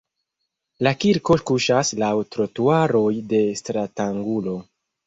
La 0.87 0.93
kirko 1.03 1.37
kuŝas 1.51 1.93
laŭ 2.05 2.11
trotuaroj 2.37 3.07
de 3.35 3.47
stratangulo. 3.63 4.61